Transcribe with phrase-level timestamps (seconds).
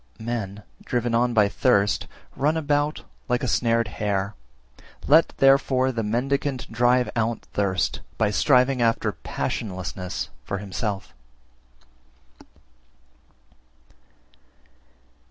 [0.17, 0.35] 343.
[0.35, 4.33] Men, driven on by thirst, run about like a snared hare;
[5.05, 11.13] let therefore the mendicant drive out thirst, by striving after passionlessness for himself.